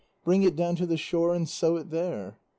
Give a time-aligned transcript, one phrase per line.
[0.23, 2.39] "Bring it down to the shore and sew it there."